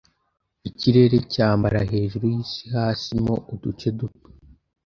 [0.69, 4.27] Ikirere cyambara hejuru yisi hasi mo uduce duto